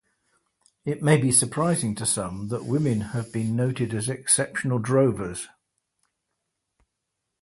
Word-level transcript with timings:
It 0.83 1.03
may 1.03 1.17
be 1.17 1.31
surprising 1.31 1.93
to 1.93 2.07
some 2.07 2.47
that 2.47 2.65
women 2.65 3.01
have 3.13 3.31
been 3.31 3.55
noted 3.55 3.93
as 3.93 4.09
exceptional 4.09 4.79
drovers. 4.79 5.47